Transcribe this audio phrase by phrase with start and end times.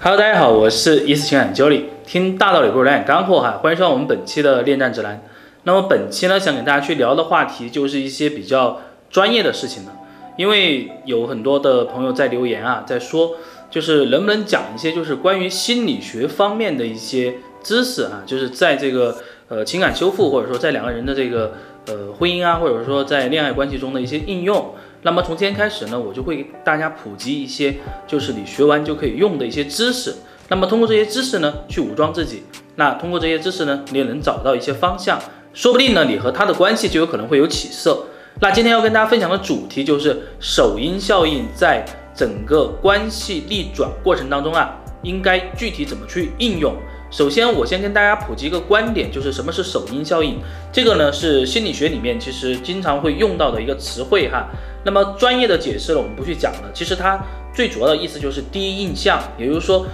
[0.00, 5.20] Hello，大家好，我是一次情感 Jolie，听大道理不如两眼干货哈，欢迎收看我们本期的恋战指南。
[5.64, 8.80] 那么本期呢，想给大家去聊的话题就是一些比较
[9.10, 9.92] 专业的事情了，
[10.36, 13.32] 因为有很多的朋友在留言啊，在说
[13.72, 17.34] 就是能不能讲一些就是关于心理学方面的一些
[17.64, 19.16] 知识啊，就是在这个
[19.48, 21.54] 呃情感修复或者说在两个人的这个
[21.88, 24.74] 呃婚姻啊，或者说在恋爱关系中的一些应用。
[25.02, 30.14] 那么从今天开始呢，我就会给大家普及一些，就是你学完就可以用的一些知识。
[30.48, 32.42] 那么通过这些知识呢，去武装自己。
[32.76, 35.20] 那通过这些知识呢，你也能找到一些方向，
[35.52, 38.06] 说不定呢，你和他的关系就有可能会有起色。
[38.40, 46.74] 那今天要跟大家分享的主题就是首因效应，在整个关系逆转过程当中啊，应该具体怎么去应用。
[47.10, 50.38] 首先，我先跟大家普及一个观点，就是什么是首因效应。
[50.70, 54.48] 这个呢是心理学里面其实经常会用到的一个词汇哈。
[54.84, 56.70] 那么专业的解释呢，我们不去讲了。
[56.74, 57.18] 其实它
[57.54, 59.86] 最主要的意思就是第一印象，也就是说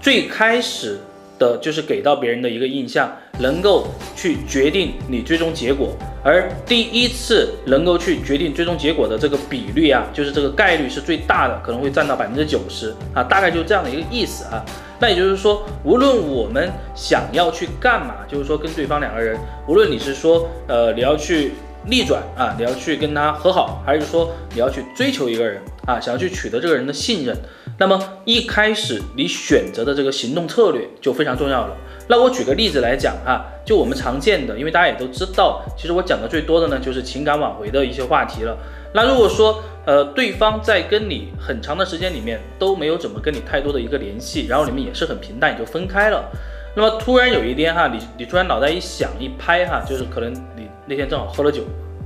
[0.00, 0.98] 最开始
[1.38, 5.96] 的就是给到别人的一个印象，能够去决定你最终结果。
[6.22, 14.64] 而第一次能够去决定最终结果的这个比率啊，就是这个概率是最大的，可能会占到百分之九十啊，大概就这样的一个意思啊。
[15.00, 21.52] 那也就是说，无论我们想要去干嘛，就是说跟对方两个人，无论你是说，呃，你要去
[21.86, 27.36] 逆转啊，你要去跟他和好，还是说你要去追求一个人啊，想要去取得这个人的信任，
[27.78, 31.76] 那么一开始你选择的这个行动策略就非常重要了。
[32.06, 38.56] 那我举个例子来讲哈，就我们常见的，因为大家也都知道，其实我讲的最多的呢就是情感挽回的一些话题了。
[38.92, 46.30] 那如果说，呃，对方在跟你很长的时间里面都没有怎么跟你太多的一个联系，然后你们也是很平淡，也就分开了。
[46.76, 51.62] 那么突然有一天哈，你你突然脑袋一想一拍哈，就是可能你那天正好喝了酒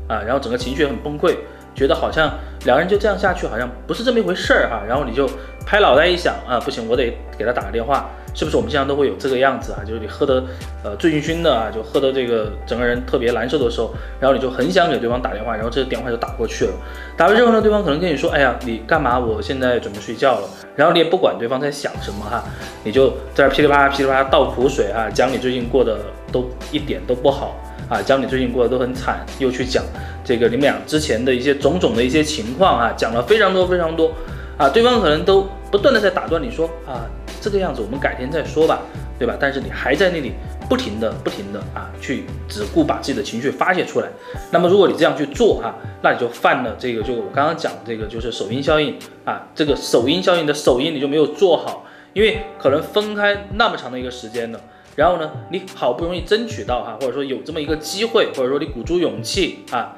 [0.07, 1.37] 啊，然后整个情绪很崩溃，
[1.75, 2.33] 觉得好像
[2.65, 5.29] 两个人就这样下去，好像不是这么一回事儿哈，然后你就
[5.69, 8.09] 拍脑袋一想啊，不行，我得给他打个电话。
[8.35, 9.85] 是不是我们经常都会有这个样子啊？
[9.85, 10.43] 就是你喝得
[10.83, 16.73] 呃醉醺醺的啊，就喝得这个整个人特别难受的时候，然后你就很想给对方打电话，然后这个电话就打过去了。
[17.17, 19.19] 打完之后呢，对方可能跟你说：“哎呀，你干嘛？
[19.19, 22.43] 我现在准备睡觉了。”然后你也不管对方在想什么哈，
[22.85, 25.99] 你就在这噼里啪啦噼里啪啦倒苦水啊，讲你最近过得
[26.31, 27.57] 都一点都不好
[27.91, 29.83] 啊，讲你最近过得都很惨，又去讲
[30.25, 34.13] 这个你们俩之前的一些种种的一些情况啊，讲了非常多非常多
[34.57, 37.07] 啊，对方可能都不断的在打断你说啊。
[37.41, 38.83] 这个样子，我们改天再说吧，
[39.17, 39.37] 对吧？
[39.39, 40.33] 但是你还在那里
[40.69, 44.09] 不停的、不停的啊，去只顾把自己的情绪发泄出来。
[44.51, 49.47] 那么如果你这样去做哈，那你就犯了这个，就我刚刚讲这个，就是首因效应啊。
[49.55, 54.61] 这个首因效应的首因你就没有做好，因为可能分开那么长的一个时间了，
[54.97, 59.95] 然后呢，你好不容易争取到哈，或者说有这么一个机会，或者说你鼓足勇气啊，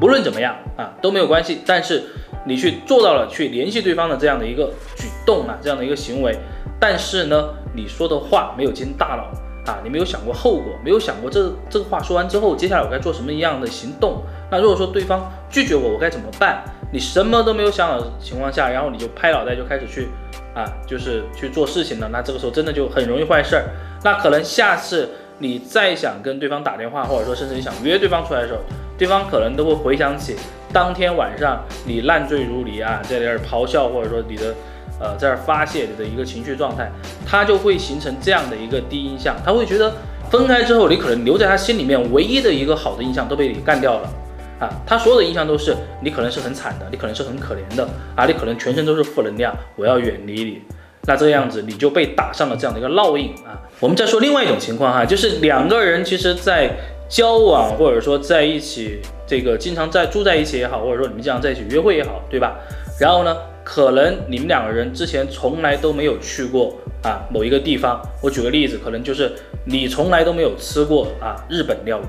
[0.00, 1.62] 无论怎么样啊都没有关系。
[1.66, 2.04] 但是
[2.44, 6.36] 你去做到了去联系对方的这样的一个举动啊，这样的一个行为。
[6.78, 14.22] 但是呢，你说的话没有经大脑啊，你没有想过后果，没有想过这这个话说完之后，接下来我该做什么一样的行动。
[14.50, 16.62] 那如果说对方拒绝我，我该怎么办？
[16.92, 20.08] 你什么都没有想好的情况下，然后你就拍脑袋就开始去
[20.54, 22.08] 啊，就是去做事情了。
[22.10, 23.64] 那这个时候真的就很容易坏事儿。
[24.02, 25.08] 那可能下次
[25.38, 28.60] 你再想跟对方打电话，或者说甚至你想约对方出来的时候，
[28.98, 30.34] 对方可能都会回想起
[30.72, 34.54] 当天晚上你烂醉如泥啊，在那儿咆哮，或者说你的。
[35.02, 36.90] 呃，在这发泄你的一个情绪状态，
[37.26, 39.90] 他就会形成这样的一个第一印象，他会觉得
[40.30, 44.10] 分开之后，你可能留在他心里面唯一的一个好的印象都被你干掉了
[44.58, 50.60] 啊，他所有的印象都是你可能是很惨的，你可能是很可怜的啊，你可能全身都是负能量，我要远离你，
[51.06, 53.56] 那这样子你就被打上了这样的一个烙印啊。
[53.78, 56.76] 我们再说另外一种情况哈，就是两个人其实在
[57.08, 62.58] 交往或者说在一起，这个经常在住在一起也好，或者说你们经常在一起约会也好，对吧？
[62.98, 63.36] 然后呢？
[63.62, 66.74] 可能你们两个人之前从来都没有去过
[67.04, 69.30] 啊某一个地方，我举个例子，可能就是
[69.64, 72.06] 你从来都没有吃过啊日本料理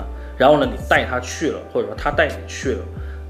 [0.38, 2.78] 然后呢你带他去了，或者说他带你去了，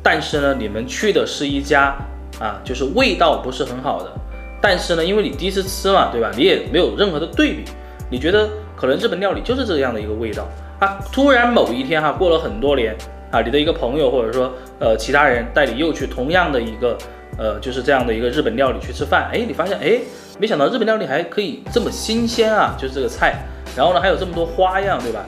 [0.00, 1.96] 但是呢你们去的是一家
[2.38, 4.12] 啊就是味道不是很好的，
[4.60, 6.30] 但是呢因为你第一次吃嘛，对吧？
[6.36, 7.64] 你也没有任何的对比，
[8.10, 10.46] 你觉得可能日本料理就是这样的一个味道
[10.78, 12.94] 啊，突然某一天哈过了很多年
[13.31, 16.96] 啊，你的一个朋友或者说呃其他人带你又去同样的一个。
[17.38, 20.00] 呃，就是这样的一个日本料理去吃饭，哎，你发现，哎，
[20.38, 23.34] 没想到日本料理还可以这么新鲜啊，就是这个菜，
[23.76, 25.23] 然后呢还有这么多花样，对吧？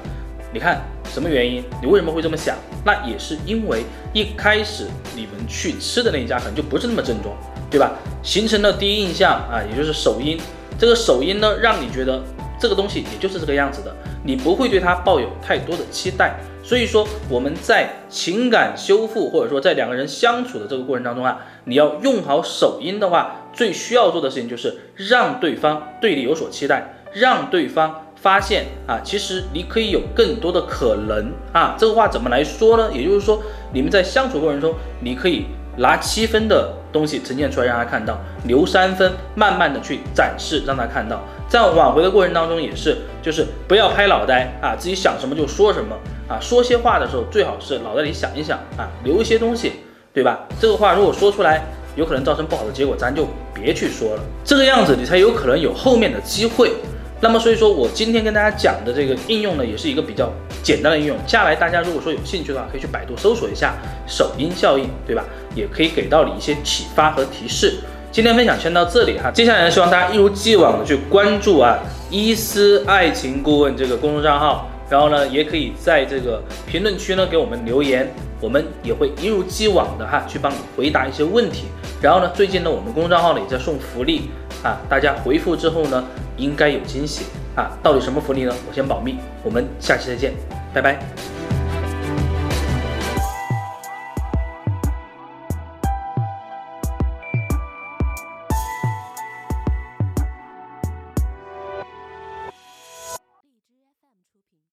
[0.50, 1.62] 你看什么原因？
[1.82, 2.56] 你为什么会这么想？
[2.82, 3.82] 那也是因为
[4.14, 7.36] 一开始你们去吃的那一家可能就不是那么正宗，
[7.70, 7.92] 对吧？
[8.22, 10.40] 形成了第一印象啊，也就是首因，
[10.78, 12.22] 这个首因呢，让你觉得
[12.58, 13.94] 这个东西也就是这个样子的，
[14.28, 16.34] 你不会对他抱有太多的期待。
[16.62, 31.74] 所以说我们在情感修复或者说在两个人相处的这个过程当中啊，你要用好手音的话，最需要做的事情就是让对方对你有所期待，让对方发现啊，其实你可以有更多的可能啊。
[31.78, 32.90] 这个话怎么来说呢？
[32.92, 33.42] 也就是说，
[33.72, 35.46] 你们在相处过程中，你可以
[35.78, 41.22] 拿七分的东西呈现出来让他看到，留三分，慢慢的去展示让他看到。
[41.48, 45.96] 在挽回的过程当中也是，就是不要拍脑袋啊，自己想什么就说什么
[46.28, 49.72] 啊，说些话的时候最好是脑袋里想一想啊，留一些东西，
[50.12, 50.46] 对吧？
[50.60, 51.62] 这个话如果说出来，
[51.96, 56.72] 有可能造成不好的结果，咱就别去说了，这个样子你才有可能有后面的机会。
[57.20, 60.30] 那么所以说我今天跟大家讲的这个应用呢，也是一个比较
[60.62, 61.16] 简单的应用。
[61.26, 63.74] 下来大家如果说有兴趣的话，可以去百度搜索一下
[64.06, 65.24] 首因效应，对吧？
[65.54, 67.80] 也可以给到你一些启发和提示。
[68.10, 71.78] 今天分享先到这里哈，接下来呢，希望大家一如既往的去关注啊
[72.10, 78.10] 伊思爱情顾问这个公众账号，然后呢，也可以在这个评论区呢给我们留言，
[78.40, 81.66] 我们也会一如既往的哈去帮你回答一些问题。
[82.00, 84.30] 然后呢，最近呢我们公众账号呢也在送福利
[84.62, 86.02] 啊，大家回复之后呢
[86.36, 88.54] 应该有惊喜啊，到底什么福利呢？
[88.68, 90.32] 我先保密，我们下期再见，
[90.72, 90.98] 拜拜。